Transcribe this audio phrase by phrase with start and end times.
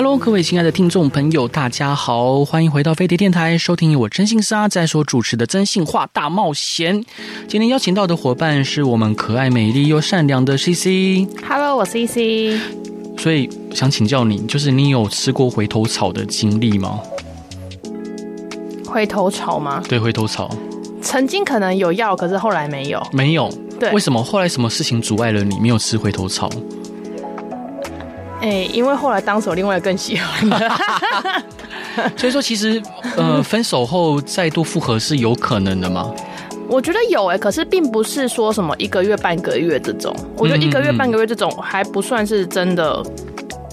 [0.00, 7.02] Hello，各位亲爱的听众朋友，大家好，欢迎回到飞碟电台，收听由我征信社阿宅所主持的《真性话大冒险》。
[7.48, 11.26] 今天邀请到的伙伴是我们可爱、美丽又善良的 CC。
[11.44, 12.60] Hello，我是 CC。
[13.18, 17.00] 所以想请教你，就是你有吃过回头草的经历吗？
[18.86, 19.82] 回头草吗？
[19.88, 20.48] 对，回头草。
[21.02, 23.04] 曾经可能有药，可是后来没有。
[23.12, 23.52] 没有。
[23.80, 23.90] 对。
[23.90, 24.22] 为什么？
[24.22, 26.48] 后来什么事情阻碍了你没有吃回头草？
[28.40, 30.70] 哎、欸，因为后来当时有另外更喜欢的，
[32.16, 32.80] 所以说其实
[33.16, 36.12] 呃， 分手后再度复合是有可能的吗？
[36.68, 43.02] 我觉得有哎、欸，可是并不是说什么一个月半个月这种，我觉得一个月半个月这种还不算是真的，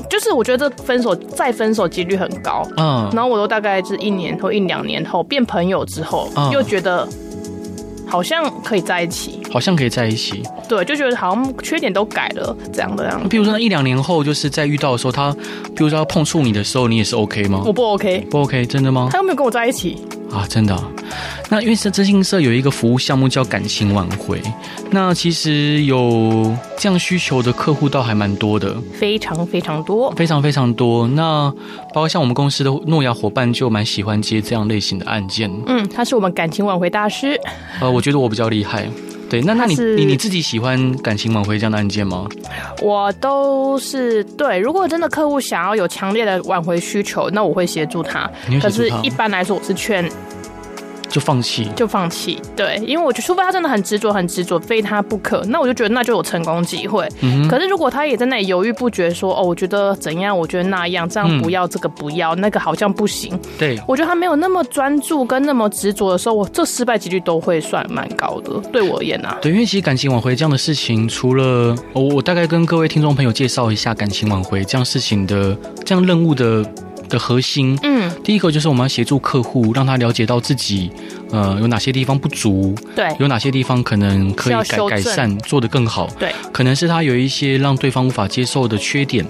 [0.10, 7.08] 就是我觉得分手再分手几率很高，嗯，然后我都大概是一年或一两年后变朋友之后，又觉得。
[8.08, 13.30] 好像可以在一起，好像可以在一起，对，就觉得好像缺点都改了，这样的样子。
[13.30, 15.32] 比如说，那一两年后，就是在遇到的时候，他，
[15.74, 17.62] 比如说要碰触你的时候，你也是 OK 吗？
[17.66, 19.08] 我不 OK，不 OK，真的吗？
[19.10, 19.98] 他又没有跟我在一起
[20.30, 20.84] 啊，真的啊。
[21.50, 24.42] 那因为是征信社有一个服务项目叫感情挽回，
[24.92, 31.08] 那其实有这样需求的客户倒还蛮多的，非常非常多，非常非常多。
[31.08, 31.50] 那
[31.94, 35.50] 包括像我们公司的诺亚伙伴就蛮喜欢接这样类型的案件。
[35.68, 37.40] 嗯，他是我们感情挽回大师。
[37.80, 38.90] 呃，我觉得我比较厉害。
[39.30, 42.28] 对，那那你你你自己喜欢感情挽回这样的案件吗？
[42.82, 44.58] 我都是对。
[44.60, 48.30] 如果真的客户想要有强烈的挽回需求，那我会协助他。
[48.62, 50.10] 可是一般来说，我是劝。
[51.16, 52.42] 就放弃，就放弃。
[52.58, 57.08] 对，因为我觉得，除非他真的很执着，很执着，非他不可，那我就觉得那就有成功机会。
[57.22, 57.48] 嗯。
[57.48, 63.40] 可是如果他也在那里犹豫不决，说哦，我觉得怎样，我觉得那样，这样不要，嗯、这个不要，那个好像不行。
[63.58, 68.60] 对，我觉得他没有那么专注跟那么执着的时候，我这失败几率都会算蛮高的。
[68.74, 76.66] 对我而言啊，对，因为其实感情挽回这样的事情，除了我，我大概跟各位听众朋友介绍一下感情挽回这样事情的这样任务的。
[77.10, 80.90] 的核心，嗯，第一个就是我们要协助客户，让他了解到自己，
[81.32, 89.26] 呃，有哪些地方不足，对，有哪些地方可能可以改改善，做得更好，对，可能是他有一些让对方无法接受的缺点，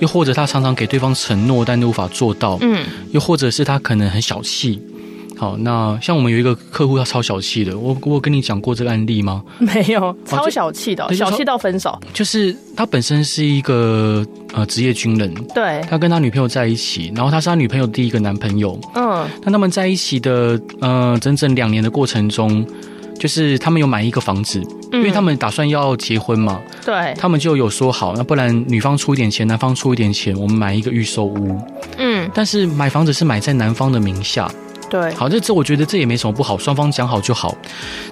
[0.00, 4.80] 又或者他常常给对方承诺，但都无法做到，嗯，又或者是他可能很小气。
[5.42, 7.76] 好，那像我们有一个客户，他超小气的。
[7.76, 9.42] 我我跟你讲过这个案例吗？
[9.58, 11.98] 没有，超小气的，小气到分手。
[12.12, 18.78] 就是他本身是一个呃职业军人，对，他跟他女朋友在一起，然后他是他女朋友第一个男朋友。
[18.94, 22.64] 嗯，那他们在一起的呃整整两年的过程中，
[23.18, 26.60] 就是他们有买一个房子，因为他们打算要结婚嘛。
[26.86, 31.60] 对，他们就有说好，那不然女方出一点钱，男方出一点钱，我们买一个预售屋。
[31.98, 34.48] 嗯，但是买房子是买在男方的名下。
[34.92, 37.56] 对，好，这这我觉得这也没什么不好，双方讲好就好。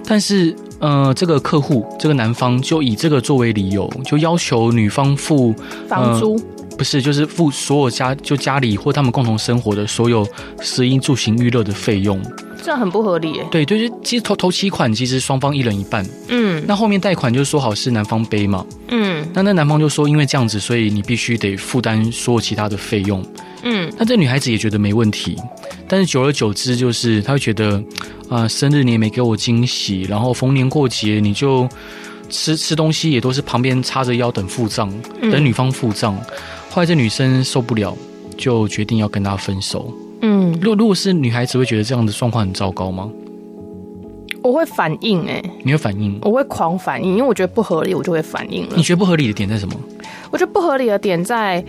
[0.03, 5.53] 但是，呃，这个客户这个男方就以这个作为理由，就要求女方付
[5.87, 10.27] 房租，呃，不是，就是付所有家就家里或他们共同生活的所有
[10.59, 12.19] 食衣住行娱乐的费用。
[12.63, 13.45] 这样很不合理耶。
[13.51, 16.03] 对，就是其实头头期款其实双方一人一半。
[16.29, 18.65] 嗯，那后面贷款就说好是男方背嘛。
[18.87, 23.23] 嗯，那那男方就说因为这样子，所以你必须得负担所有其他的费用。
[23.63, 25.37] 嗯，那这女孩子也觉得没问题。
[25.91, 27.75] 但是久而久之，就是他会觉得，
[28.29, 31.67] 啊、呃，生日你也没给我惊喜，然后逢年过节你就
[32.29, 36.15] 吃吃东西也都是旁边叉着腰等付账，等女方付账。
[36.15, 36.37] 嗯、
[36.69, 37.93] 后来这女生受不了，
[38.37, 39.93] 就决定要跟他分手。
[40.21, 43.11] 嗯，如果如果是女孩子，会觉得这样的状况很糟糕吗？
[44.43, 46.17] 我会反应哎、欸，你会反应？
[46.21, 48.77] 我会狂反应，因为我觉得不合理，我就会反应了。
[48.77, 49.75] 你觉得不合理的点在什么？
[50.31, 51.61] 我觉得不合理的点在。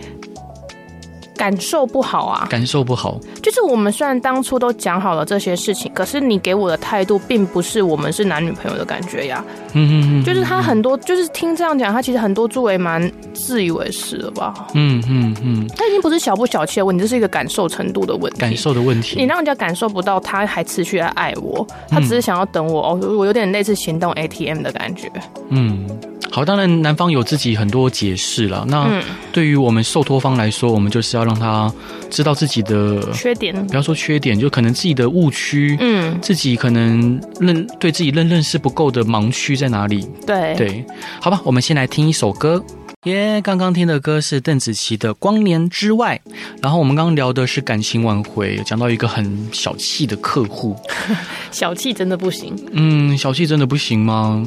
[1.35, 9.43] 感受不好啊，感受不好，就是我们虽然当初都讲好了这些事情，可是你给我的态度并不是我们是男女朋友的感觉呀。
[9.73, 14.53] 嗯嗯嗯，就是他很多，就是听这样讲，他其实很多作为蛮自以为是的吧。
[14.73, 19.15] 嗯嗯嗯，他已经不是小不小气的问题，这是一个感受程度的问题，感受的问题。
[19.19, 25.11] 你让人家感受不到，他还持续来爱我，他只是想要等我哦，我有点类似行动 ATM 的感觉。
[25.49, 25.87] 嗯。
[26.33, 28.65] 好，当然男方有自己很多解释了。
[28.67, 28.89] 那
[29.31, 31.71] 对于我们受托方来说，我们就是要让他
[32.09, 40.09] 知道自己的缺点，不要说缺点，就可能自己的误区，嗯，自己可能认对自己认认识不够的盲区在哪里？
[40.25, 40.83] 对对，
[41.21, 42.65] 好吧，我们先来听一首歌。
[43.03, 46.19] 耶，刚刚听的歌是邓紫棋的《光年之外》，
[46.63, 50.75] 然后我们刚刚聊的是感情挽回，讲到一个很小气的客户。
[51.51, 52.55] 小气真的不行。
[52.71, 54.43] 嗯，小气真的不行吗？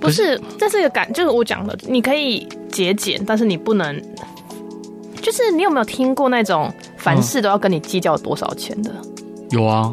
[0.00, 4.02] 不是，这是一个感，就是我讲的，你可以节俭，但是你不能，
[5.20, 8.90] 就是你有没有听过那种凡事都要跟你计较多少钱的？
[9.50, 9.92] 有啊，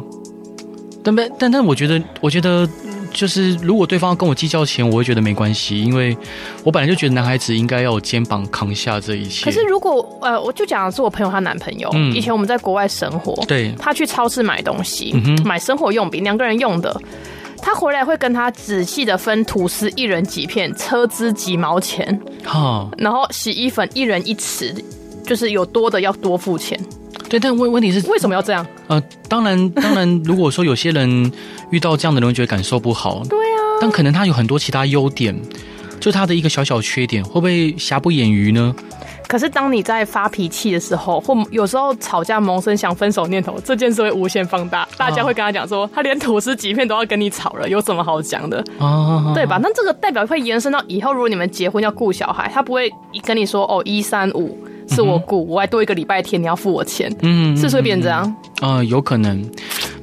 [1.02, 2.68] 但但但但我觉得，我觉得。
[3.14, 6.18] 就是如果对方要跟我计较钱，我会觉得没关系，因为
[6.64, 9.44] 我本来就觉得男孩子应该要有肩膀扛下这一切。
[9.44, 17.00] 可是如果呃，我就讲的是我朋友她男朋友，嗯，以前我们在国外生活，对，他去超市买东西，嗯、买生活用品，两个人用的，
[17.62, 24.74] 他回来会跟他仔细的分吐司一人几片，车资几毛钱，哈，然后洗衣粉一人一匙，
[25.24, 26.78] 就是有多的要多付钱。
[27.28, 28.66] 对，但问问题是为什么要这样？
[28.86, 31.32] 呃，当然， 当然，如果说有些人
[31.70, 35.34] 遇到这样的人，觉得感受不好，对啊，但可能他有很多其他优点，
[35.98, 38.74] 就他的一个小小缺点，会不会瑕不掩瑜呢？
[39.26, 48.64] 可是当你在发脾气的时候，或有时候吵架萌生想分手念头，这件事会无限放大，大家会跟他讲说，他连吐司几片都要跟你吵了，有什么好讲的？
[48.78, 49.58] 哦，对吧？
[49.62, 52.90] 那这个代表会延伸到以后，如果你们结婚要顾小孩，他不会
[53.24, 54.56] 跟你说哦，一三五。
[54.86, 58.22] 是我雇，我还多一个礼拜天，你要付我钱，嗯，是不是会变这样？
[58.60, 59.42] 啊、呃，有可能。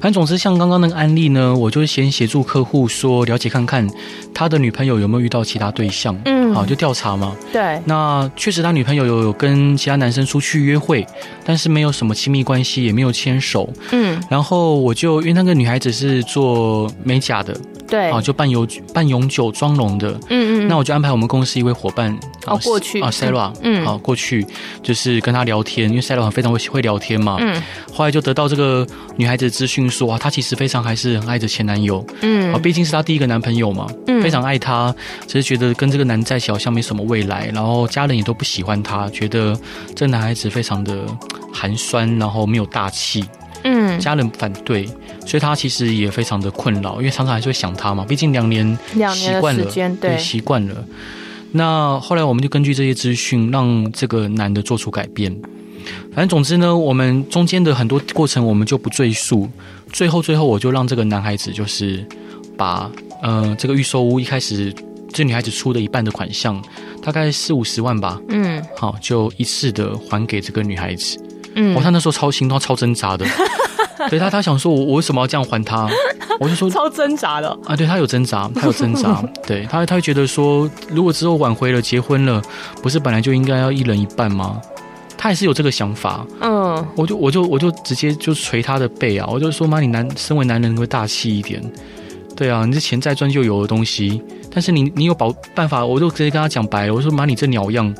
[0.00, 3.88] 反正总之，像刚刚那个案例呢，我就先协助客户说了解看看
[4.34, 7.36] 他的女朋友有没有遇到其他对象，嗯，好，就调查嘛。
[7.52, 11.06] 对，那确实他女朋友有有跟其他男生出去约会，
[11.44, 14.20] 但是没有什么亲密关系，也没有牵手，嗯。
[14.28, 17.56] 然后我就因为那个女孩子是做美甲的，
[17.92, 20.68] 对，啊，就半永久、半永久妆容的，嗯嗯。
[20.68, 24.46] 那我就安排我们公司一位伙伴哦过去啊，Sarah，嗯，好过去
[24.82, 27.62] 就是跟他聊天，因为 Sarah 非常会会聊天嘛，嗯。
[27.92, 28.86] 后来就得到这个
[29.16, 29.82] 女孩子的资讯。
[29.92, 34.94] 说啊，她其实非常还是很爱着前男友，嗯，啊，毕竟是她第一个男朋友嘛，嗯，非常爱他，
[35.26, 39.54] 只是觉得跟这个男在一起好像没什么未来，然后家人也都不喜欢他，觉得
[39.94, 41.04] 这男孩子非常的
[41.52, 43.22] 寒酸，然后没有大气，
[43.64, 44.88] 嗯，家人反对，
[45.26, 48.78] 所以他其实也非常的困扰，因为常常还是会想他嘛，毕竟两年
[49.14, 49.64] 习惯了，
[50.00, 50.84] 对，习惯了。
[51.52, 55.34] 那后来我们就根据这些资讯，让这个男的做出改变。
[56.14, 59.48] 反正总之呢，我们中间的很多过程我们就不赘述。
[59.92, 62.06] 最后，最后我就让这个男孩子就是
[62.56, 62.90] 把
[63.20, 64.72] 呃这个预售屋一开始
[65.12, 66.62] 这女孩子出的一半的款项，
[67.02, 71.22] 大概四五十万吧，嗯，好，就一次的还给这个女孩子。
[71.54, 73.26] 嗯，我看那时候超心痛、超挣扎的。
[74.10, 75.88] 对他，他想说我我为什么要这样还他？
[76.40, 77.76] 我就说超挣扎的啊！
[77.76, 79.22] 对他有挣扎，他有挣扎。
[79.46, 82.42] 对他，他会觉得说，如果之后挽回了、结婚了，
[82.82, 84.60] 不是本来就应该要一人一半吗？
[85.16, 91.62] 他也是有这个想法，嗯，我就我就我就直接就捶他的背啊，我就说妈，你男身为男人会大气一点，
[92.34, 94.20] 对啊，你这钱再赚就有的东西，
[94.52, 97.94] 但是你你有保办法，我就直接跟他讲白了，我说妈，你这鸟样，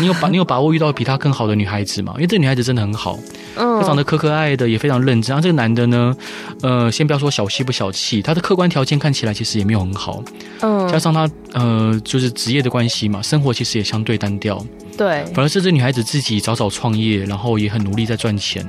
[0.00, 2.12] 你有把你有把握遇到比他更好的女孩子吗？
[2.16, 3.18] 因为这个女孩子真的很好，
[3.56, 5.30] 嗯，她长得可可爱爱的，也非常认真。
[5.30, 6.16] 然后这个男的呢，
[6.62, 10.22] 呃，先不要说小气不小气，他的客观条件看起来其实也没有很好，
[10.60, 14.64] 嗯，加上他呃就是职业的关系嘛，生活其实也相对单调。
[14.96, 18.64] 对，反而是这女孩子自己早早创业，然后也很努力在赚钱。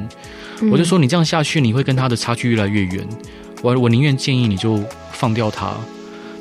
[0.61, 3.05] 嗯、我就说你这样下去，你会跟他的差距越来越远。
[3.61, 4.79] 我我宁愿建议你就
[5.11, 5.73] 放掉他。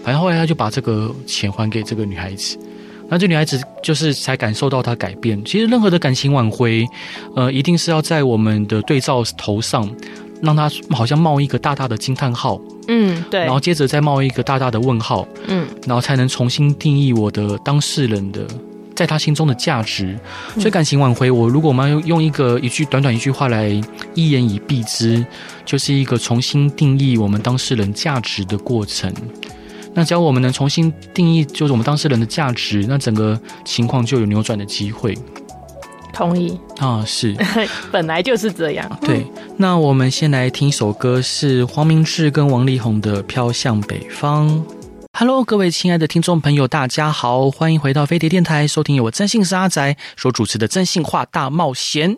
[0.04, 2.58] 反正后来他就把这个钱还给这个女孩子，
[3.12, 5.38] 那这女孩子就是才感受到她改变。
[5.44, 6.86] 其实任何的感情挽回，
[7.36, 9.86] 呃，一定是要在我们的对照头上，
[10.40, 12.58] 让她好像冒一个大大的惊叹号。
[12.88, 13.40] 嗯，对。
[13.40, 15.28] 然后接着再冒一个大大的问号。
[15.46, 18.46] 嗯，然后才能重新定义我的当事人的。
[18.94, 20.19] 在他心中的价值，
[20.54, 23.69] 所以感情挽回，我如果我们要用一个一句短短一句话来
[24.14, 25.24] 一言以蔽之，
[25.64, 29.12] 就是一个重新定义我们当事人价值的过程。
[29.94, 35.17] 那只要我们能重新定义，就是我们当事人的价值，那整个情况就有扭转的机会。
[36.13, 37.34] 同意啊，是，
[37.91, 38.99] 本来就是这样。
[39.01, 44.49] 对，那我们先来听一首歌，是黄明志跟王力宏的《飘向北方》。
[45.19, 52.15] Hello，各位亲爱的听众朋友，大家好，欢迎回到飞碟电台，收听由我真性是阿宅所主持的《真性话大冒险》。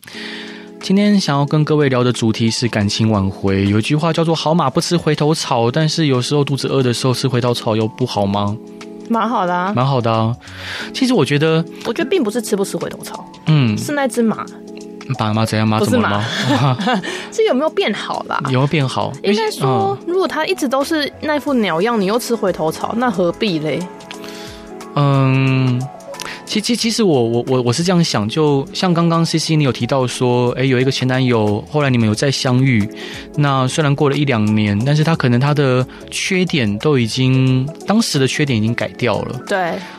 [0.84, 3.64] 今天想要跟各位聊的主题是感情挽回。
[3.64, 8.54] 有一句话叫做“好马不吃回头草”，但是有时候肚子饿的时候吃回头草又不好吗？
[9.08, 10.36] 蛮好的啊，蛮好的啊。
[10.92, 14.44] 其实我觉得，我觉得并不是吃不吃回头草，嗯，是那只马。
[15.18, 15.80] 爸妈怎样吗？
[15.80, 16.76] 怎么了吗？
[17.32, 18.38] 是有没有变好啦？
[18.48, 19.10] 有没有变好？
[19.22, 23.80] 应该说，如果他一直都是那副鸟样，你又吃回头草，那何必嘞？
[24.96, 25.80] 嗯，
[26.54, 32.88] 其其其实我我我我是这样想，就像刚刚 CC 你有提到说，哎，有一个前男友，后来你们有再相遇，
[33.36, 39.58] 那虽然过了一两年，但是他可能他的缺点都已经当时的缺点已经改掉了，对。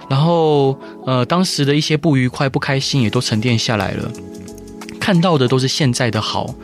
[0.09, 4.09] 然后呃，当时的一些不愉快、不开心也都沉淀下来了。
[4.97, 6.55] 看到的都是现在的好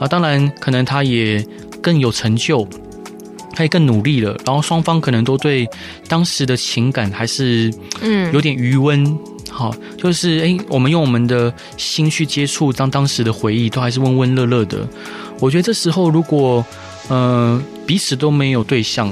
[0.00, 1.46] 啊，当然可能他也
[1.80, 2.66] 更有成就，
[3.54, 5.68] 他也更努力了，然后双方可能都对
[6.08, 9.16] 当时的情感还是嗯有点余温，
[9.56, 14.86] 好，就是哎，我们用我们的心去接触当当时的回忆，都还是温温热热的。
[15.40, 16.62] 我觉得这时候如果
[17.08, 19.10] 呃彼此都没有对象。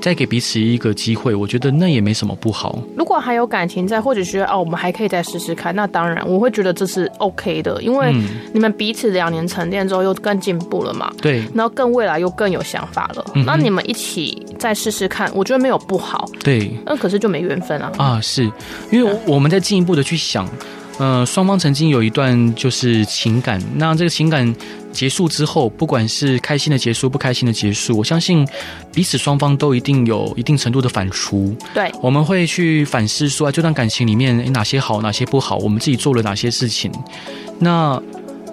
[0.00, 2.78] 再给彼此一个机会，我觉得那也没什么不好。
[2.96, 8.14] 如果还有感情在，或者觉得哦，我们还可以再试试看，那当然我会觉得这是 OK 的，因为
[8.52, 11.12] 你们彼此两年沉淀之后又更进步了嘛。
[11.20, 13.24] 对，然后更未来又更有想法了。
[13.44, 16.28] 那你们一起再试试看，我觉得没有不好。
[16.42, 17.92] 对，那可是就没缘分啊。
[17.98, 18.44] 啊，是
[18.90, 20.48] 因为我们在进一步的去想。
[20.98, 24.52] 呃，双方曾经有一段就是情感，那这个情感
[24.98, 28.44] 结束之后，不管是开心的结束，不开心的结束，我相信
[28.92, 31.56] 彼此双方都一定有一定程度的反刍。
[31.72, 36.90] 对，我们会去反思说，这段感情里面哪些好，哪些不好，我们自己做了哪些事情。
[37.60, 38.02] 那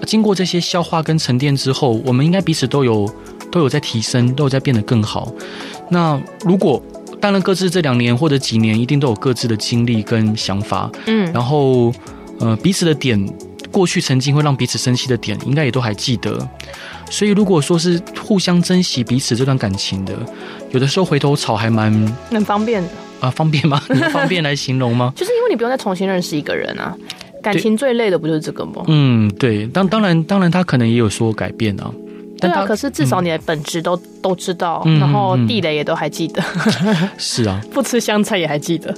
[0.06, 3.12] 经过这些消化跟沉淀之后，我们应该彼此都有
[3.52, 5.34] 都有在提升，都有在变得更好。
[5.90, 6.80] 那如果
[7.20, 10.92] 当然各自这两年或者几年，一定都有各自的经历跟想法。
[11.08, 11.92] 嗯，然后。
[12.38, 13.18] 呃，彼此的点，
[13.76, 16.32] 过去曾经会让彼此生气的点，应该也都还记得。
[17.10, 20.14] 所以，如果说是互相珍惜彼此这段感情的，
[20.72, 21.92] 有的时候回头草还蛮
[22.32, 22.88] 很方便的
[23.20, 23.82] 啊，方便吗？
[23.90, 25.12] 你 方便来形容吗？
[25.14, 26.96] 就是因为你不用再重新认识一个人啊，
[27.44, 28.82] 感情最累的不就是这个吗？
[28.88, 29.68] 嗯，对。
[29.68, 31.92] 当当然，当然，他可能也有说改变啊。
[32.40, 36.42] 对啊，可是至少你的本质都、嗯、都知道，然后地雷也都还记得。
[37.20, 38.96] 是啊， 不吃香菜也还记得。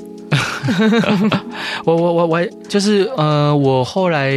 [1.86, 4.34] 我我我我就是呃，我后来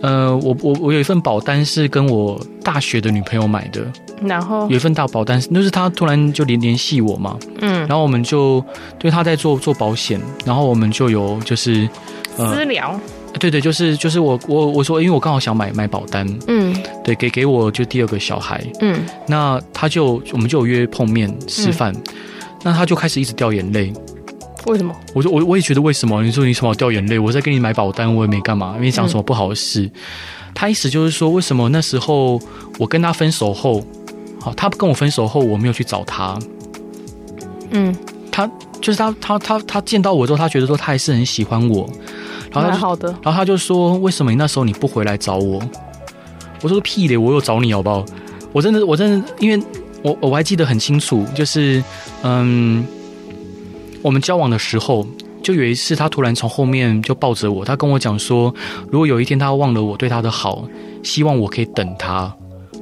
[0.00, 3.80] 呃，我我我有一份保单是跟我大学的女朋友买的，
[4.22, 4.68] 然后？
[4.68, 8.62] 有一份大保单，就是他突然就联联系我嘛，嗯，然后我们就
[8.98, 11.88] 对他在做做保险，然后我们就有就是
[12.36, 12.98] 呃私聊，
[13.40, 22.02] 对对，就是就是我我我说，因为我刚好想买买保单，嗯，对，给给我就第二个小孩，嗯，那他就我们就有约碰面吃饭，嗯，
[22.62, 23.90] 那他就开始一直掉眼泪。
[24.66, 24.94] 为什么？
[25.12, 26.22] 我就我我也觉得为什么？
[26.22, 27.18] 你说你什么掉眼泪？
[27.18, 29.82] 我在给你买保单，我也没干嘛，没讲什么不好的事。
[29.82, 29.92] 嗯、
[30.54, 32.40] 他意思就是说，为什么那时候
[32.78, 33.84] 我跟他分手后，
[34.40, 36.38] 好，他跟我分手后，我没有去找他。
[37.70, 37.94] 嗯，
[38.30, 41.88] 他就是他他他他见到我之后，他觉得说他还是很喜欢我。
[42.50, 45.60] 然后他好的，然后他就说，为什么你那时候你不回来找我？
[46.62, 48.04] 我说屁嘞，我有找你好不好？
[48.52, 49.62] 我真的我真的，因为
[50.02, 51.84] 我我还记得很清楚，就是
[52.22, 52.86] 嗯。
[54.04, 55.06] 我们交往的时候，
[55.42, 58.54] 就有一次，他突然从后面就抱着我，他跟我讲说，
[58.90, 60.68] 如果有一天他忘了我对他的好，
[61.02, 62.30] 希望我可以等他。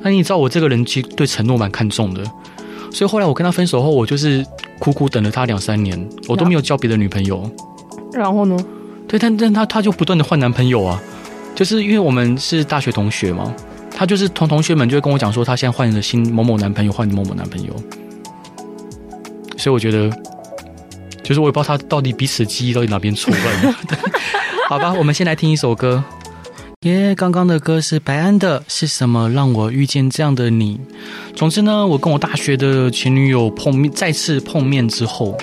[0.03, 2.25] 那你知道我这个人其实对承诺蛮看重的，
[2.91, 4.45] 所以后来我跟他分手后，我就是
[4.81, 7.49] 苦苦等了他两三年，我都没有交别的女朋友。
[8.13, 8.57] 然后呢？
[9.07, 11.01] 对，但但他他就不断的换男朋友啊，
[11.55, 13.55] 就是因为我们是大学同学嘛，
[13.95, 17.73] 他就是同同学们就会跟我讲说，他现在换了新某某男朋友，换某某男朋友，
[19.57, 20.11] 所以我觉得。
[21.23, 23.75] 就是我也不知道他到底彼此的记忆到底哪边错乱了。
[24.69, 26.03] 好吧，我们先来听一首歌。
[26.83, 30.77] 耶，刚刚的歌是白安的《是什么让我遇见这样的你》。
[31.37, 35.39] 总之呢，我跟我大学的前女友碰面，再次碰面之后。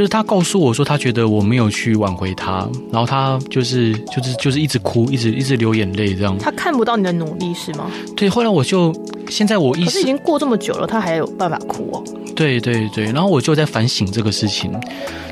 [0.00, 6.34] 就是他告诉我说，他觉得我没有去挽回他，然后他就是就是就是一直哭，一直一直流眼泪这样。
[6.38, 7.90] 他看不到你的努力是吗？
[8.16, 8.94] 对，后来我就
[9.28, 12.02] 现在我意识，可是已经过这么久了，他还有办法哭哦。
[12.34, 14.72] 对对对，然后我就在反省这个事情，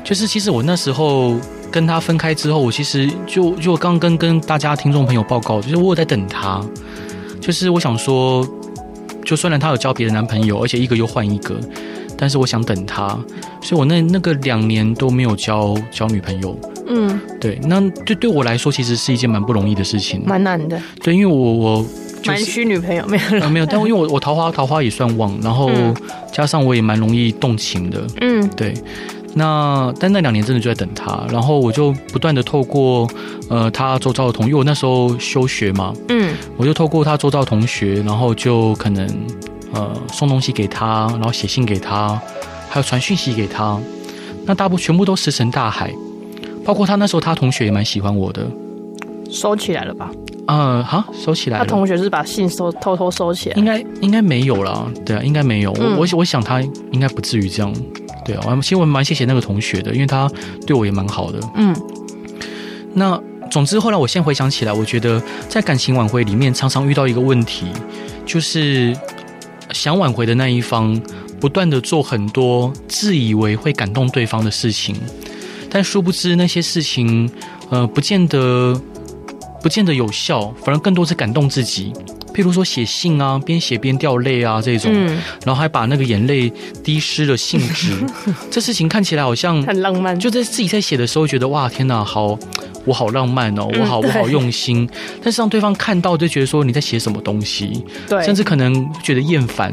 [0.03, 1.35] 就是其实我那时候
[1.71, 6.63] 跟他分开之后，我其实就就刚跟跟大家听众朋友报告，就是我有在等他，
[7.41, 8.47] 就是我想说，
[9.25, 11.59] 就虽然他有交别的男朋友，而且一个又换一个。
[12.19, 13.17] 但是我想等他，
[13.61, 16.59] 所以我那那个两年都没有交交女朋友。
[16.87, 20.77] 嗯，对，那对对我来说其实是一件蛮不容易的事情，蛮难的。
[21.01, 21.85] 对，因为我我
[22.25, 25.71] 蛮需女朋友，没有、啊、没有，但因为我我桃花桃花也算旺，然后
[26.33, 28.05] 加上我也蛮容易动情的。
[28.19, 28.73] 嗯，对。
[29.35, 33.07] 那但那两年真的就在等他，然后我就不断的透过
[33.47, 39.07] 呃他周遭的同学，因为我那时候休学嘛，嗯，我就透过他周遭的同学，然后就可能。
[39.73, 42.19] 呃，送东西给他，然后写信给他，
[42.69, 43.79] 还有传讯息给他，
[44.45, 45.93] 那大部全部都石沉大海。
[46.65, 48.45] 包括他那时候，他同学也蛮喜欢我的，
[49.31, 50.11] 收起来了吧？
[50.45, 51.65] 呃，哈，收起来了。
[51.65, 54.85] 他同学是把信收偷偷收起来，应该应该没有啦。
[55.05, 55.71] 对啊，应该没有。
[55.79, 56.61] 嗯、我我我想他
[56.91, 57.73] 应该不至于这样。
[58.25, 60.29] 对啊，我其实我蛮谢谢那个同学的，因为他
[60.67, 61.39] 对我也蛮好的。
[61.55, 61.75] 嗯。
[62.93, 67.67] 那总之后来我现在回想起来，我觉得在感情挽回里面，常常遇到一个问题，
[68.25, 68.95] 就是。
[69.71, 70.99] 想挽回的那一方，
[71.39, 74.95] 不断的做很多自以为会感动对方的事情，
[75.69, 77.29] 但殊不知那些事情，
[77.69, 78.79] 呃，不见得，
[79.61, 81.93] 不见得有效，反而更多是感动自己。
[82.39, 87.93] 譬譬如说写信啊，边写边掉泪啊这种，嗯、然后还把那个眼泪滴湿了信纸，
[88.49, 90.17] 这事情看起来好像很浪漫。
[90.17, 92.39] 就在自己在写的时候，觉得哇，天哪，好，
[92.85, 94.89] 我好浪漫哦，我好，我好用心。
[95.21, 99.71] 但是让对方看到，就觉得说你在写什么东西，对，甚至可能觉得厌烦。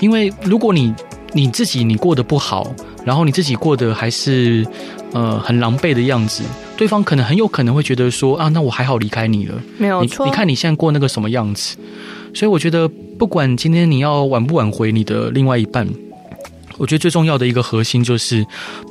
[0.00, 0.94] 因为如果你
[1.36, 2.74] 你自己你过得不好，
[3.04, 4.66] 然后你自己过得还是
[5.12, 6.42] 呃很狼狈的样子，
[6.78, 10.24] 对方可能很有可能会觉得说啊，那我还好离开你了，没有错。
[10.24, 11.76] 你，你看你现在过那个什么样子，
[12.32, 12.88] 所以我觉得
[13.18, 15.86] 不管今天你要挽不挽回你的另外一半，
[16.78, 18.42] 我觉得最重要的一个核心就是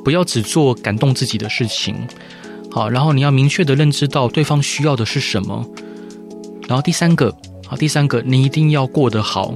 [0.04, 1.96] 不要只做感动自己的事情，
[2.70, 5.66] 好，然后你要明确的认知到对方需要的是什么，
[6.68, 7.34] 然后第三个，
[7.66, 9.52] 好，第三个你一定要过得好。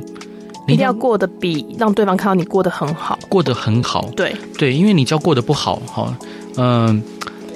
[0.70, 4.08] 一定要过得比让对方看到你过得很好，过得很好。
[4.16, 6.16] 对对，因为你只要过得不好，哈，
[6.56, 7.02] 嗯，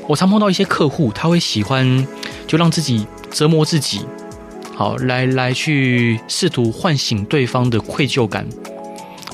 [0.06, 2.06] 我常碰到一些客户，他会喜欢
[2.47, 4.00] 就让自己折磨自己，
[4.75, 8.47] 好，来来去试图唤醒对方的愧疚感。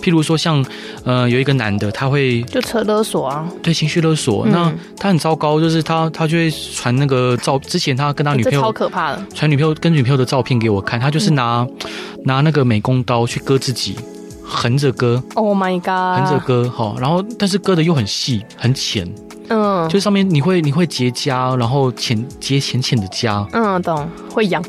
[0.02, 0.64] 譬如说，像
[1.04, 4.46] 呃，有一个男的，他会就扯勒索啊，对，情绪勒索。
[4.46, 11.90] 嗯、那他很糟糕，就是他他就会传那个照，之前他跟他女朋友超可怕的，传女朋友跟女朋友的照片给我看，他就是拿、嗯、
[12.24, 13.96] 拿那个美工刀去割自己，
[14.42, 15.22] 横着割。
[15.34, 16.18] Oh my god！
[16.18, 19.06] 横着割，哈，然后但是割的又很细很浅。
[19.50, 23.44] 嗯，就上面你会你会结痂，然后浅结浅浅的痂。
[23.52, 24.64] 嗯，懂，会痒。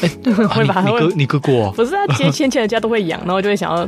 [0.00, 0.82] 哎、欸，会吧？
[0.86, 1.70] 你割你割过？
[1.72, 3.86] 不是啊，结浅浅的痂都会痒，然后就会想要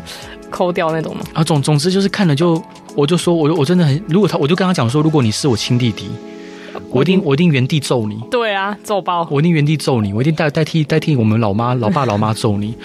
[0.51, 1.23] 抠掉那种嘛。
[1.33, 2.63] 啊，总总之就是看了就，
[2.95, 6.11] 我就说，我我真的很，如果他，我就跟他讲说，如果你是我亲弟弟，
[6.91, 8.21] 我一定我一定原地揍你。
[8.31, 9.27] 对啊，揍爆！
[9.31, 12.77] 我一定原地揍你，我一定代代替代替我们老妈、老爸、老妈揍你。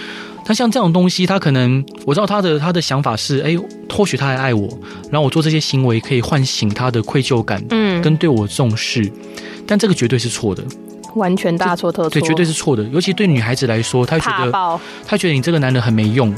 [0.48, 4.70] 他像这种东西，他可能我知道他的他的想法是，哎、欸，或许他还爱我，
[5.12, 9.12] 然后我做这些行为可以唤醒他的愧疚感，嗯，跟对我重视，
[9.68, 10.64] 但这个绝对是错的，
[11.16, 14.80] 完全大错特错，对，绝对是错的，尤其对女孩子来说，她觉得爆。
[15.06, 16.34] 她觉得你这个男人很没用。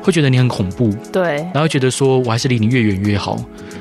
[0.00, 3.36] 会觉得你很恐怖，对，然后觉得说我还是离你越远越好，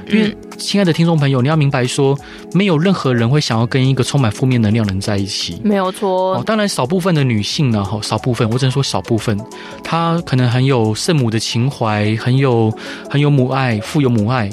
[0.09, 2.17] 因为亲爱的听众朋友，你要明白说，
[2.51, 6.35] 没有任何人会想要跟一个充满负面能量的人在一起，没有错。
[6.35, 9.39] 哦，当然少部分的女性呢，哈，少部分，我只能说少部分，
[9.83, 12.73] 她可能很有圣母的情怀，很有
[13.09, 14.49] 很有母爱，富有母爱。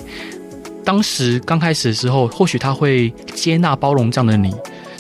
[0.84, 4.54] 当时刚开始的时候，或许她会接纳包容这样的你，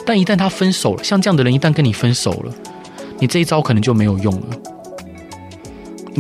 [0.06, 2.52] 但一旦她分手了，像这样的人一旦跟你分手了，
[3.18, 4.46] 你这一招可能就没有用了。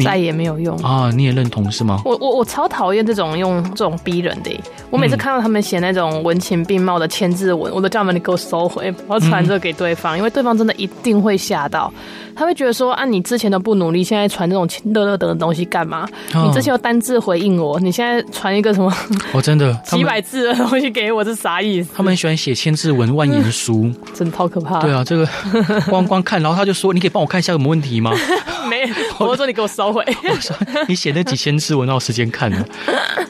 [0.02, 1.10] 再也没有用啊！
[1.14, 2.00] 你也认同是吗？
[2.04, 4.50] 我我我超讨厌这种用这种逼人的。
[4.90, 11.92] 我每次看到他们写那种文情并茂的千字文，我都叫他们你给我收回，我要传这个给对方，因为对方真的一定会吓到，
[12.34, 16.08] 他会觉得说啊，你之前都不努力，现在传这种乐乐等的东西干嘛？
[16.32, 18.92] 你之前有单字回应我，你现在传一个什么？
[19.32, 21.90] 我真的 几百字的东西给我，是啥意思？
[21.96, 24.80] 他们很喜欢写千字文、万言书， 真的超可怕。
[24.80, 25.26] 对啊，这个
[25.88, 28.12] 光光看，然后他就说：“你可以帮我看一下有没有问题吗？”
[28.70, 30.04] 没，我说你给我收回。
[30.28, 30.56] 我说
[30.88, 32.64] 你写那几千字，我哪有时间看呢？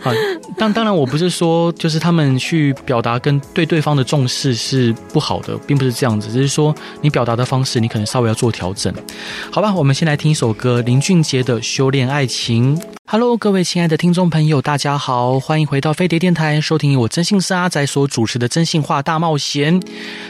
[0.02, 0.12] 啊，
[0.56, 8.92] 当当然，我不是说就是他们去表达跟对对方的重视是不好的，并不是这样子，只是说你表达的方式，你可能稍微要做调整。
[9.50, 12.76] 好吧，我们先来听一首歌，林俊杰的《修炼爱情》。
[13.06, 19.80] Hello，各位亲爱的听众朋友，大家好，欢迎回到飞碟电台，收听我真心是阿仔所主持的《真心话大冒险》。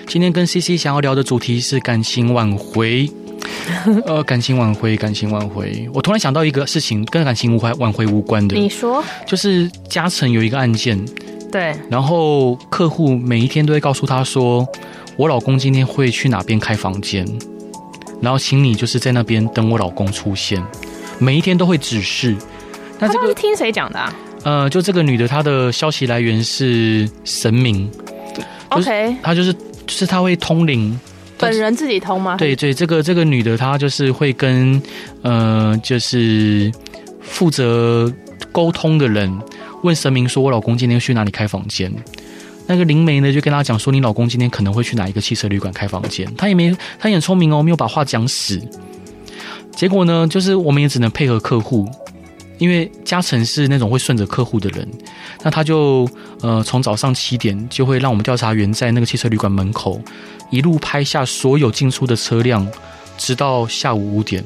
[0.08, 3.08] 今天跟 CC 想要聊的主题是感情挽回。
[4.06, 5.88] 呃，感情挽回，感情挽回。
[5.92, 8.56] 我突然想到一个事情，跟感情无关，挽回无关的。
[8.56, 10.98] 你说，就是嘉诚有一个案件，
[11.50, 11.74] 对。
[11.88, 14.66] 然后客户每一天都会告诉他说，
[15.16, 17.26] 我老公今天会去哪边开房间，
[18.20, 20.62] 然后请你就是在那边等我老公出现。
[21.18, 22.36] 每一天都会指示。
[22.98, 24.14] 那这个是听谁讲的啊？
[24.44, 27.90] 呃，就这个女的，她的消息来源是神明。
[28.68, 30.98] OK，她就是就是她会通灵。
[31.38, 32.36] 本人自己通吗？
[32.36, 34.80] 对对，这个这个女的她就是会跟
[35.22, 36.72] 呃，就是
[37.20, 38.12] 负责
[38.52, 39.32] 沟通的人
[39.82, 41.92] 问神明说：“我老公今天去哪里开房间？”
[42.66, 48.60] 那个灵媒呢就跟他讲说：“你老公今天可能会去哪一个汽车旅馆开房间。”他也没，他也很聪明哦，没有把话讲死。
[49.74, 51.88] 结果呢，就是我们也只能配合客户。
[52.58, 54.88] 因为嘉诚是那种会顺着客户的人，
[55.42, 56.08] 那他就
[56.40, 60.00] 呃从早上七点就会让我们调查员在那个汽车旅馆门口
[60.54, 62.64] 一路拍下所有进出的车辆，
[63.18, 64.44] 直到下午五点。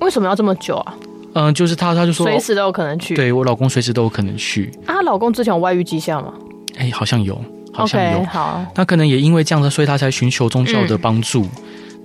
[0.00, 0.94] 为什么要这么久啊？
[1.34, 3.14] 嗯、呃，就是他他就说随时都有可能去。
[3.14, 4.72] 对，我老公随时都有可能去。
[4.86, 6.32] 啊，她老公之前有外遇迹象吗？
[6.76, 7.40] 哎，好像有，
[7.72, 8.18] 好像有。
[8.18, 11.42] Okay, 好，他可能也因为这样子，所以他才寻求宗教的帮助。
[11.42, 11.50] 嗯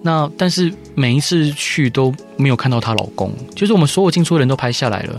[0.05, 5.17] 那但是每一次去都没有看到她老公，就是我们所有进出的人都拍下来了，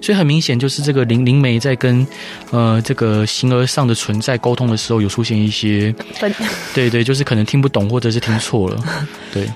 [0.00, 2.06] 所以很明显就是这个灵灵媒在跟
[2.50, 5.94] 呃这个形而上的存在沟通的时候有出现一些，
[6.74, 8.82] 对对，就是可能听不懂或者是听错了，
[9.32, 9.46] 对。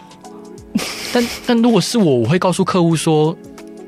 [1.10, 3.34] 但但如果是我，我会告诉客户说，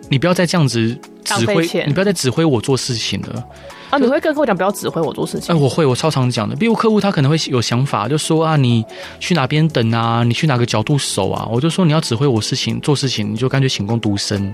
[0.08, 3.44] 你不要再这样子指挥，你不要再指挥我做事情了。
[3.90, 5.54] 啊，你会跟客户讲不要指挥我做事情？
[5.54, 6.54] 哎，我会，我超常讲的。
[6.54, 8.84] 比如客户他可能会有想法，就说啊，你
[9.18, 11.48] 去哪边等啊，你去哪个角度守啊？
[11.50, 14.52] 我就说你要指挥我事情做事情，你就干脆请功读生。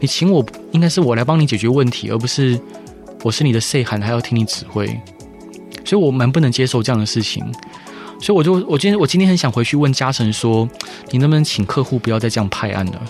[0.00, 2.58] 你请我，应该是我来帮你解决问题，而不是
[3.22, 4.86] 我是你的 say 喊还要听你指挥。
[5.84, 7.44] 所以我蛮不能接受这样的事情。
[8.20, 10.66] 所以我就我今天我今天很想回去问嘉诚说，
[11.10, 13.02] 你能不能请客户不要再这样派案了？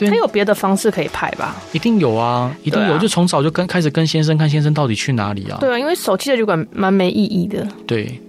[0.00, 1.56] 对，他有别的方式可以拍吧？
[1.72, 2.94] 一定有啊，一定有。
[2.94, 5.58] 啊、就从早就跟开始跟先生看先生到底去哪里啊？
[5.60, 7.66] 对啊，因为手机的旅馆蛮没意义的。
[7.86, 8.20] 对。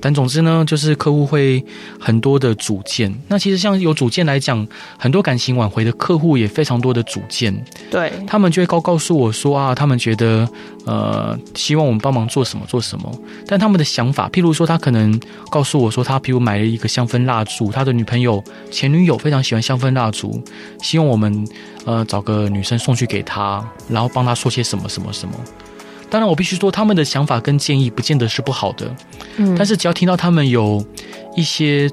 [0.00, 1.64] 但总之呢，就是客户会
[1.98, 3.12] 很多的主见。
[3.28, 4.66] 那其实像有主见来讲，
[4.98, 7.64] 很多感情挽回的客户也非常多的主见。
[7.90, 10.48] 对，他们就会告告诉我说啊，他们觉得
[10.84, 13.10] 呃，希望我们帮忙做什么做什么。
[13.46, 15.18] 但他们的想法，譬如说，他可能
[15.50, 20.42] 告诉我说，他譬如买了一个香氛蜡烛，他的女朋友前女友非常喜欢香氛蜡烛，
[20.82, 21.46] 希望我们
[21.84, 25.34] 呃找个女生送去给他，然后帮他说些什么什么什么。
[26.08, 28.94] 当然，我必须说，他们的想法跟建议不见得是不好的。
[29.36, 30.84] 嗯，但是只要听到他们有
[31.36, 31.90] 一些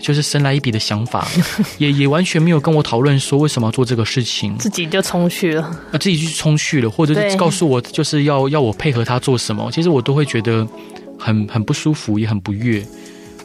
[0.00, 1.26] 就是神来一笔的想法，
[1.78, 10.66] 也也完全没有跟我讨论说为什么要做这个事情，自己就冲去了，啊，自己去冲去了，或者是告诉我就是要要我配合他做什么，其实我都会觉得
[11.18, 12.78] 很很不舒服，也很不悦，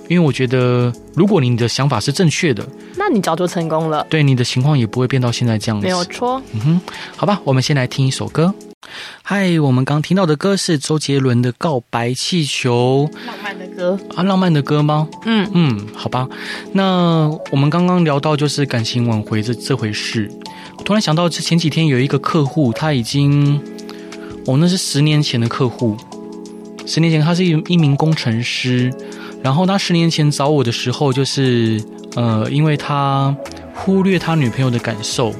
[0.08, 2.64] 因为我觉得如果你的想法是正确的，
[2.96, 6.42] 那你早就成功了，对你的情况也不会变到现在这样子，没有错。
[6.54, 6.82] 嗯哼，
[7.16, 8.54] 好吧，我们先来听一首歌。
[9.24, 15.08] 嗨，我们刚听到的歌是周杰伦的《告白气球》，浪漫的歌啊，浪漫的歌吗？
[15.26, 16.28] 嗯嗯，好吧。
[16.74, 20.30] 那我们刚刚聊到就是感情挽回这这回事，
[20.78, 23.62] 我突然想到，前几天有一个客户，他已经，
[24.48, 25.96] 哦，那是十年前的客户，
[26.88, 28.92] 十年前他是一一名工程师，
[29.44, 31.82] 然后他十年前找我的时候，就是
[32.16, 33.34] 呃，因为他
[33.76, 35.32] 忽略他女朋友的感受，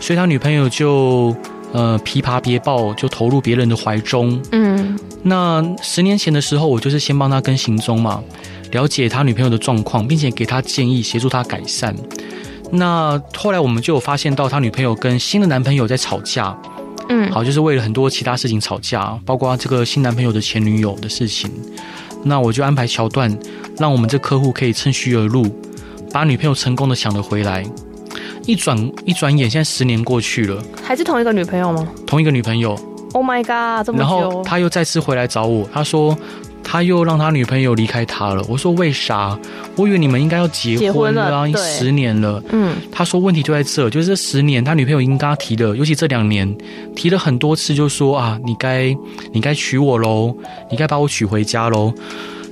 [0.00, 1.36] 所以他女朋友就。
[1.72, 4.40] 呃，琵琶别抱，就投入别人的怀中。
[4.52, 8.22] 嗯，那十年前的时候，我就是先帮他跟行踪嘛，
[8.72, 11.94] 了解他女朋友的状况，并且给他建议，协助他改善。
[12.72, 16.56] 那后来我们就有发现到他女朋友跟新的男朋友在吵架。
[17.08, 21.50] 嗯，好，就是为了很多其他事情吵架，包括这个新男朋友的前女友的事情。
[22.22, 23.36] 那我就安排桥段，
[23.78, 25.46] 让我们这客户可以趁虚而入，
[26.12, 27.64] 把女朋友成功的抢了回来。
[28.46, 31.86] 一转一转眼，现在十年过去了，还是同一个女朋友吗？
[32.06, 32.78] 同一个女朋友。
[33.12, 34.04] Oh my god，这么久。
[34.04, 36.16] 然后他又再次回来找我，他说
[36.62, 38.44] 他又让他女朋友离开他了。
[38.48, 39.36] 我说为啥？
[39.74, 42.40] 我以为你们应该要结婚了啊，十年了。
[42.52, 46.56] 嗯，他说问题就在这，就是这十年他女朋友已经跟他提了，尤其这两年
[46.94, 48.96] 提了很多次，就说啊，你该
[49.32, 50.32] 你该娶我喽，
[50.70, 51.92] 你该把我娶回家喽。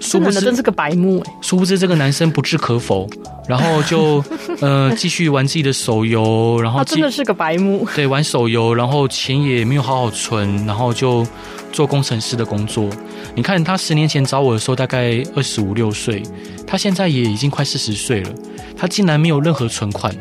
[0.00, 1.34] 殊不知真是个白目哎！
[1.40, 3.08] 殊不知这个男生不置可否，
[3.48, 4.22] 然后就
[4.60, 7.86] 呃继续玩自己的手游，然后他真的是个白目。
[7.94, 11.26] 对，玩手游，然后钱也没有好好存，然后就
[11.72, 12.88] 做工程师的工作。
[13.34, 16.22] 你看他十年前找我的时候大概二十五六岁，
[16.66, 18.30] 他现在也已经快四十岁了，
[18.76, 20.14] 他竟然没有任何存款。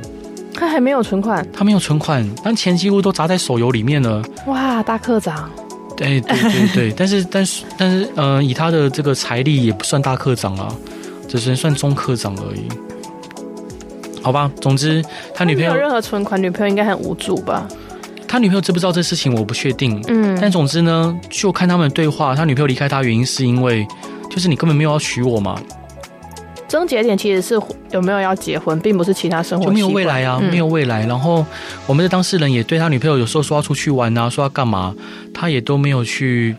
[0.54, 1.48] 他还没有存款？
[1.54, 4.24] 他没有存款，但钱几乎都砸在手游里面了。
[4.48, 5.52] 哇，大课长！
[5.98, 10.74] 对对对对，但是但是但是，呃，以他的这个财力也不算大科长啊，
[11.28, 12.68] 只是算中科长而已。
[14.22, 17.68] 好吧，总之他女朋友没有任何存款，女朋友应该很无助吧？
[18.28, 20.04] 他女朋友知不知道这事情，我不确定。
[20.08, 23.88] 嗯，但总之呢，就看他们的对话，他女朋友离开他原因是因为，
[24.30, 25.60] 就是你根本没有要娶我嘛。
[26.68, 27.58] 症结点其实是
[27.92, 31.06] 有没有要结婚，并不是其他生活就没有未来啊，嗯、没有未来。
[31.06, 31.46] 然后
[31.86, 34.94] 我们的当事人也对他女朋友有时候说要出去玩啊，说要干嘛，
[35.40, 36.56] 他也都没有去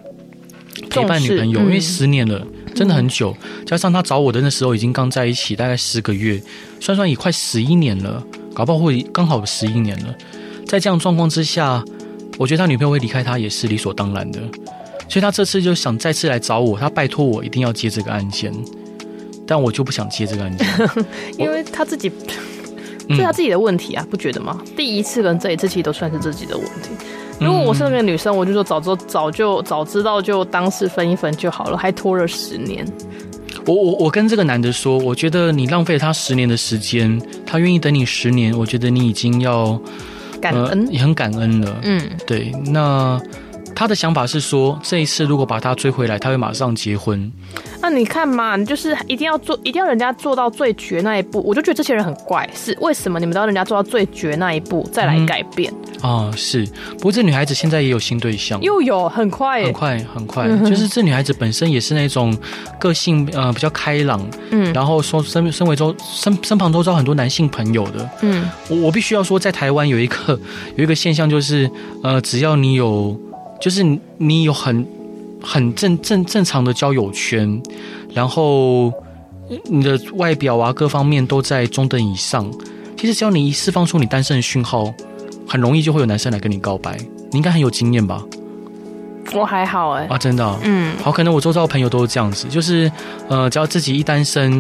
[0.88, 3.37] 陪伴女朋友，嗯、因为十年了，真的很久。
[3.67, 6.41] 加上他找我的那时候已经刚在一起大概十个月，
[6.79, 10.14] 算算也快十一年了，搞不好会刚好十一年了。
[10.64, 11.85] 在这样状况之下，
[12.38, 14.41] 我觉得他女朋友会离开他也是理所当然的。
[15.09, 18.53] 所以他这次就想再次来找我，他拜托我一定要接这个案件。
[19.47, 20.67] 但我就不想接这个案件，
[21.38, 22.12] 因为他自己
[23.09, 24.62] 这是他自己的问题啊，嗯、不觉得吗？
[24.77, 26.91] 第一次跟这一次其实都算是自己的问题。
[27.40, 32.87] 如果我是那个女生，我就说早知早就早知道就当时分一分就好了，还拖了十年。
[33.64, 39.81] 我我我跟这个男的说，我觉得你浪费了他十年的时间，他愿意等你十年，我觉得你已经要
[40.40, 41.81] 感恩，也、呃、很感恩了。
[41.83, 43.20] 嗯，对，那。
[43.79, 47.31] 他的想法是说，这一次如果把他追回来，他会马上结婚。
[47.81, 51.41] 那你看嘛，你就是一定要做，一定要人家做到最绝那一步。
[51.47, 53.21] 我就觉得这些人很怪，是为什么？
[53.21, 55.73] 你们都要人家做到最绝那一步再来改变？
[56.01, 56.67] 啊、嗯，是。
[56.95, 60.47] 不过这女孩子现在也有新对象，又有很快，很快，很快。
[60.49, 62.37] 嗯、就是这女孩子本身也是那种
[62.81, 70.37] 个性呃比较开朗，嗯，然后说身身为周身身旁都知道很多男性朋友的，嗯，我我必须要说，在台湾有一个
[70.75, 71.71] 有一个现象就是，
[72.03, 73.17] 呃，只要你有，
[73.61, 73.83] 就是
[74.16, 74.87] 你有很。
[75.40, 77.62] 很正正正常的交友圈，
[78.12, 78.92] 然后
[79.66, 82.51] 你的外表啊各方面都在中等以上。
[82.97, 84.92] 其实只要你一释放出你单身的讯号，
[85.47, 86.99] 很容易就会有男生来跟你告白。
[87.31, 88.21] 你应该很有经验吧？
[89.33, 90.09] 我还好哎、欸。
[90.12, 90.59] 啊，真的、哦？
[90.64, 90.97] 嗯。
[91.05, 92.90] 好，可能我周遭的朋友都是这样子，就是
[93.29, 94.51] 呃，只要自己一单身，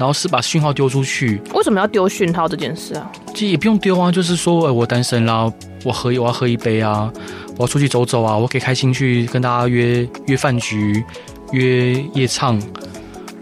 [0.00, 1.40] 然后是把讯号丢出去。
[1.54, 3.08] 为什么要丢讯号这件事啊？
[3.32, 5.48] 其实也不用丢啊，就是说，哎，我单身啦，
[5.84, 7.08] 我喝我要喝一杯啊。
[7.56, 8.36] 我要出去走走啊！
[8.36, 11.04] 我可以开心去跟大家约约饭局、
[11.52, 12.60] 约夜唱。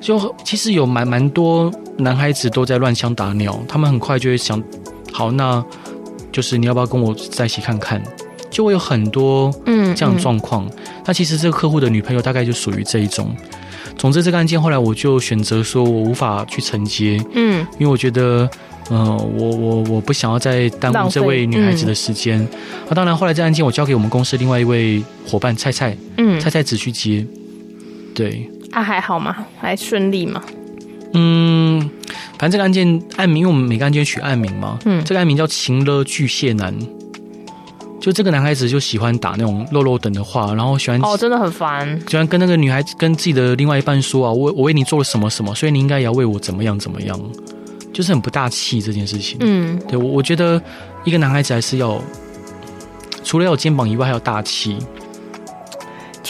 [0.00, 4.62] 就其实有蛮蛮多男孩子都在乱枪打鸟，他们很快就会想：
[5.12, 5.64] 好，那
[6.30, 8.02] 就是你要不要跟我在一起看看？
[8.50, 10.66] 就会有很多嗯这样状况。
[10.66, 13.34] 那、嗯嗯、其实这个客户的女朋友大概就属于这一种。
[13.96, 18.48] 总之，这个案件后来我就选择说我无法去承接，嗯，因为我觉得。
[18.90, 22.36] 嗯、呃，我我我不想要再耽误这位女孩子的时间。
[22.40, 27.24] 那、嗯啊、当然，后来这案件我交给我们公司另外一位伙伴蔡蔡，嗯，蔡蔡只去接。
[28.12, 29.46] 对，啊，还好吗？
[29.56, 30.42] 还顺利吗？
[31.14, 31.80] 嗯，
[32.38, 36.76] 反正这个案件案名，因为我们每个案件取案名嘛，嗯，这个案名叫情勒巨蟹男。
[38.02, 47.18] 就这个男孩子就喜欢打那种肉肉等的话，然后喜欢哦，真的很烦，喜欢跟那个女孩子跟自己的另外一半说啊，我我为你做了什么什么，所以你应该也要为我怎么样怎么样。
[47.92, 50.60] 就是很不大气这件事情，嗯，对我我觉得
[51.04, 52.02] 一个男孩子还是要
[53.22, 54.78] 除了要有肩膀以外，还要大气。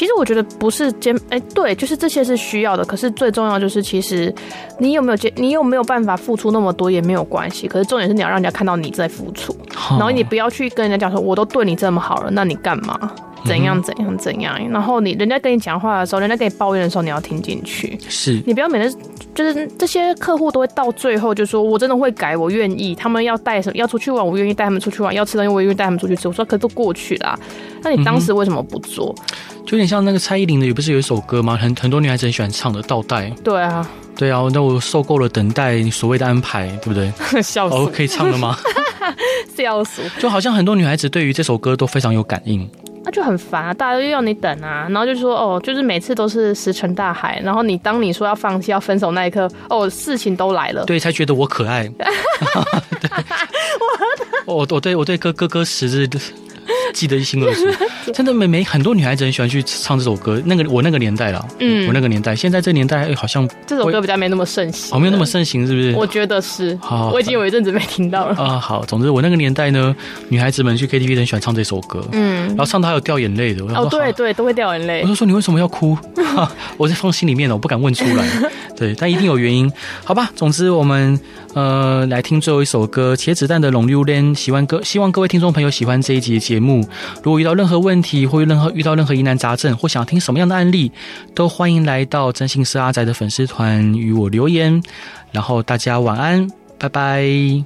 [0.03, 2.85] 其实我觉得不是兼，哎，对，就是这些是需要的。
[2.85, 4.35] 可是最重要就是，其实
[4.81, 7.69] 你有没有接，你有没有办法付出那么多也没有关系。
[7.69, 9.57] 可是重点是你要让人家看到你在付出，
[9.91, 13.13] 然后你不要去跟人家讲说，我都对你这么好了，那你干嘛？
[13.45, 14.57] 怎样怎样怎样？
[14.71, 17.97] 然后你人家跟你讲话的时候，人家跟你抱怨的时候，你要听进去。
[18.09, 18.99] 是你不要每次
[19.35, 22.95] 就是这些客户都会到最后就说，我真的会改，我愿意。
[22.95, 26.29] 他们要带什么要出去玩，我愿意带他们出去玩；要吃东西，我愿意带他们出去吃。
[26.29, 27.39] 我说可都过去了，
[27.83, 29.15] 那你当时为什么不做？
[29.65, 31.57] 就有点像那个蔡依林的，也不是有一首歌吗？
[31.57, 33.31] 很很多女孩子很喜欢唱的《倒带》。
[33.43, 37.11] 对啊，对啊，那我受够了等待你所谓的安排，对不对？
[37.43, 37.77] 笑死！
[37.77, 38.57] 哦，可以唱了吗？
[39.57, 40.03] 笑死！
[40.19, 42.69] 就好像很多女孩子对于这首歌都非常有感应。
[43.05, 51.89] 那就很烦啊，大家又要你等啊，然后就说哦，就是每次都是石沉大海，然后你当你说要放弃、要分手那一刻，哦，事情都来了，对，才觉得我可爱。
[51.99, 53.11] 对
[54.47, 56.09] 我我对我对哥哥哥十日。
[56.93, 57.67] 记得一清二楚，
[58.13, 60.41] 真的，每每很多女孩子很喜欢去唱这首歌。
[60.45, 65.93] 那个我那个年代了，嗯，我那个年代，现在这年代，哎，好像这首歌比较没那么盛行，哦，没有那么盛行，是不是？
[65.97, 68.59] 我觉得是，好，我已经有一阵子没听到了啊。
[68.59, 69.95] 好，总之我那个年代呢，
[70.29, 73.65] 女孩子们去 KTV 很喜欢唱这首歌，嗯，然后唱到还有掉眼泪的。
[73.75, 75.03] 哦，对对，都会掉眼泪。
[75.03, 75.97] 我就说你为什么要哭？
[76.77, 78.25] 我在放心里面了，我不敢问出来。
[78.83, 79.71] 对，但一定有原因，
[80.03, 80.29] 好吧？
[80.35, 81.17] 总之我们
[81.55, 86.85] 呃来听最后一首歌《茄子蛋的龙六连》，喜欢各希望各位听众朋友喜欢这一集的节目。
[87.23, 90.91] 如果遇到任何问题，或任何遇到任何疑难杂症，或想听什么样的案例，
[91.33, 94.83] 都欢迎来到真心是阿宅的粉丝团与我留言。
[95.31, 97.61] 然后大家晚安，拜拜。